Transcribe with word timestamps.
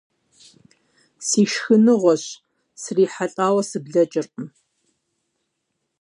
-Си 1.27 1.43
шхыныгъуэщ: 1.51 2.23
срихьэлӏауэ 2.81 3.61
сыблэкӏыркъым. 3.69 4.47